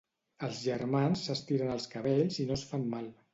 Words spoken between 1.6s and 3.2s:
els cabells i no es fan mal.